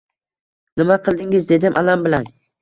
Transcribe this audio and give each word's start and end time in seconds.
Nima 0.81 0.97
qildingiz?— 1.09 1.45
dedim 1.53 1.79
alam 1.83 2.09
bilan. 2.09 2.29